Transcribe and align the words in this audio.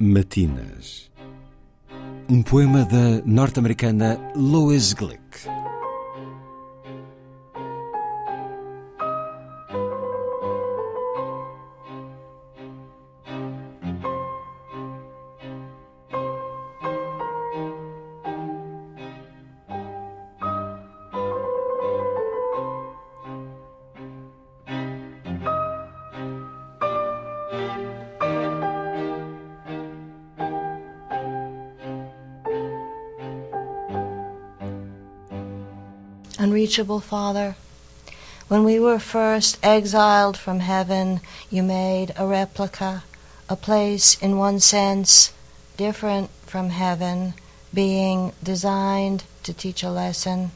Matinas. 0.00 1.10
Um 2.30 2.40
poema 2.40 2.84
da 2.84 3.20
norte-americana 3.26 4.16
Lois 4.36 4.92
Glick. 4.92 5.57
Unreachable 36.40 37.00
Father, 37.00 37.56
when 38.46 38.62
we 38.62 38.78
were 38.78 39.00
first 39.00 39.58
exiled 39.60 40.36
from 40.36 40.60
heaven, 40.60 41.20
you 41.50 41.64
made 41.64 42.12
a 42.16 42.28
replica, 42.28 43.02
a 43.48 43.56
place 43.56 44.16
in 44.22 44.38
one 44.38 44.60
sense 44.60 45.32
different 45.76 46.30
from 46.46 46.70
heaven, 46.70 47.34
being 47.74 48.32
designed 48.40 49.24
to 49.42 49.52
teach 49.52 49.82
a 49.82 49.90
lesson. 49.90 50.52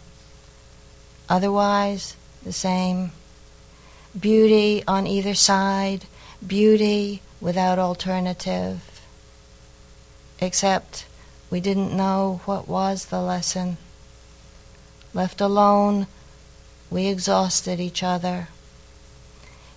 Otherwise, 1.29 2.15
the 2.45 2.53
same. 2.53 3.11
Beauty 4.19 4.85
on 4.87 5.09
either 5.09 5.35
side, 5.35 6.05
beauty 6.47 7.23
without 7.41 7.81
alternative. 7.81 9.01
Except 10.41 11.07
we 11.51 11.59
didn't 11.61 11.97
know 11.97 12.41
what 12.45 12.69
was 12.69 13.07
the 13.07 13.21
lesson. 13.21 13.79
Left 15.15 15.41
alone, 15.41 16.07
we 16.91 17.07
exhausted 17.07 17.81
each 17.81 18.03
other. 18.03 18.49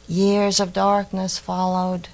Years 0.07 0.59
of 0.59 0.71
darkness 0.71 1.37
followed. 1.37 2.07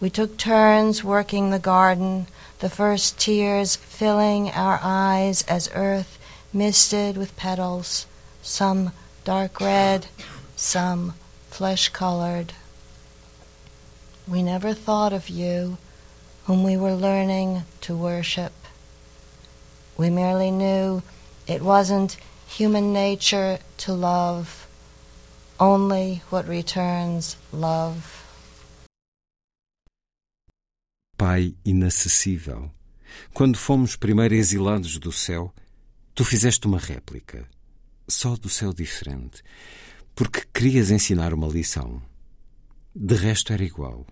We 0.00 0.10
took 0.10 0.36
turns 0.36 1.02
working 1.02 1.50
the 1.50 1.58
garden, 1.58 2.26
the 2.58 2.68
first 2.68 3.18
tears 3.18 3.76
filling 3.76 4.50
our 4.50 4.78
eyes 4.82 5.42
as 5.42 5.70
earth 5.74 6.18
misted 6.52 7.16
with 7.16 7.36
petals, 7.36 8.06
some 8.42 8.92
dark 9.24 9.60
red, 9.60 10.06
some 10.56 11.14
flesh 11.48 11.88
colored. 11.88 12.52
We 14.28 14.42
never 14.42 14.74
thought 14.74 15.12
of 15.12 15.30
you, 15.30 15.78
whom 16.44 16.62
we 16.62 16.76
were 16.76 16.94
learning 16.94 17.62
to 17.82 17.96
worship. 17.96 18.52
We 19.96 20.10
merely 20.10 20.50
knew 20.50 21.02
it 21.46 21.62
wasn't 21.62 22.16
human 22.58 22.92
nature 22.92 23.58
to 23.78 23.92
love 23.92 24.66
only 25.58 26.20
what 26.30 26.48
returns 26.48 27.36
love. 27.52 28.02
Pai 31.16 31.54
inacessível, 31.64 32.70
quando 33.32 33.56
fomos 33.56 33.94
primeiro 33.94 34.34
exilados 34.34 34.98
do 34.98 35.12
céu, 35.12 35.54
tu 36.14 36.24
fizeste 36.24 36.66
uma 36.66 36.78
réplica, 36.78 37.46
só 38.08 38.34
do 38.34 38.48
céu 38.48 38.72
diferente, 38.72 39.42
porque 40.14 40.42
querias 40.52 40.90
ensinar 40.90 41.32
uma 41.32 41.46
lição. 41.46 42.02
De 42.94 43.14
resto 43.14 43.52
era 43.52 43.62
igual. 43.62 44.06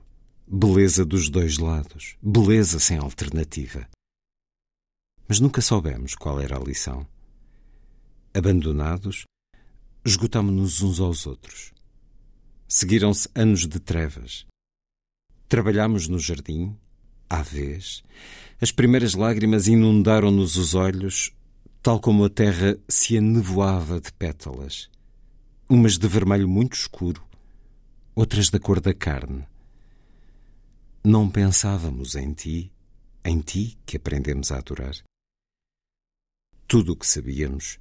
Beleza 0.46 1.04
dos 1.04 1.28
dois 1.28 1.58
lados, 1.58 2.16
beleza 2.22 2.78
sem 2.78 2.98
alternativa. 2.98 3.88
Mas 5.26 5.40
nunca 5.40 5.60
soubemos 5.60 6.14
qual 6.14 6.40
era 6.40 6.56
a 6.56 6.62
lição. 6.62 7.06
Abandonados, 8.34 9.24
esgotámo-nos 10.04 10.82
uns 10.82 11.00
aos 11.00 11.26
outros. 11.26 11.72
Seguiram-se 12.68 13.28
anos 13.34 13.66
de 13.66 13.80
trevas. 13.80 14.46
Trabalhámos 15.48 16.08
no 16.08 16.18
jardim, 16.18 16.76
à 17.28 17.40
vez. 17.40 18.02
As 18.60 18.70
primeiras 18.70 19.14
lágrimas 19.14 19.66
inundaram-nos 19.66 20.56
os 20.56 20.74
olhos, 20.74 21.32
tal 21.82 21.98
como 21.98 22.24
a 22.24 22.28
terra 22.28 22.78
se 22.86 23.16
anevoava 23.16 23.98
de 23.98 24.12
pétalas. 24.12 24.90
Umas 25.68 25.96
de 25.96 26.06
vermelho 26.06 26.46
muito 26.46 26.74
escuro, 26.74 27.26
outras 28.14 28.50
da 28.50 28.60
cor 28.60 28.78
da 28.78 28.92
carne. 28.92 29.46
Não 31.02 31.30
pensávamos 31.30 32.14
em 32.14 32.34
ti, 32.34 32.70
em 33.24 33.40
ti 33.40 33.78
que 33.86 33.96
aprendemos 33.96 34.52
a 34.52 34.58
adorar. 34.58 34.94
Tudo 36.66 36.92
o 36.92 36.96
que 36.96 37.06
sabíamos 37.06 37.78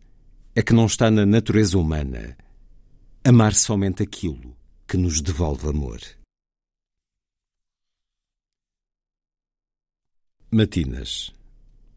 é 0.57 0.63
que 0.63 0.73
não 0.73 0.87
está 0.87 1.11
na 1.11 1.23
natureza 1.23 1.77
humana 1.77 2.35
amar 3.23 3.53
somente 3.53 4.01
aquilo 4.01 4.57
que 4.87 4.97
nos 4.97 5.21
devolve 5.21 5.69
amor. 5.69 5.99
Matinas, 10.49 11.31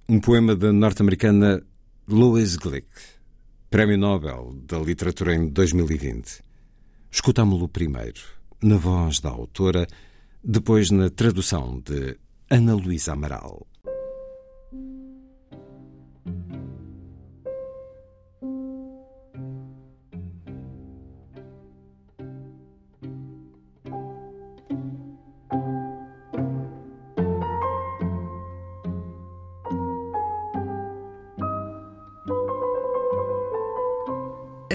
um 0.06 0.20
poema 0.20 0.54
da 0.54 0.70
norte-americana 0.74 1.66
Lois 2.06 2.56
Glick, 2.56 2.86
Prémio 3.70 3.96
Nobel 3.96 4.52
da 4.66 4.78
Literatura 4.78 5.34
em 5.34 5.48
2020. 5.48 6.42
Escutámo-lo 7.10 7.66
primeiro, 7.66 8.20
na 8.62 8.76
voz 8.76 9.20
da 9.20 9.30
autora, 9.30 9.86
depois 10.44 10.90
na 10.90 11.08
tradução 11.08 11.80
de 11.80 12.14
Ana 12.50 12.74
Luísa 12.74 13.14
Amaral. 13.14 13.66